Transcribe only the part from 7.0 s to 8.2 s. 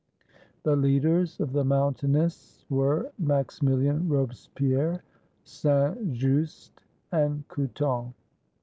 and Couthon.